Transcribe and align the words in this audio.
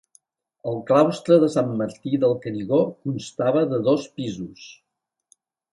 El 0.71 0.79
claustre 0.87 1.37
de 1.43 1.49
Sant 1.57 1.69
Martí 1.83 2.21
del 2.25 2.35
Canigó 2.47 2.81
constava 3.05 3.65
de 3.75 3.83
dos 3.91 4.13
pisos. 4.19 4.71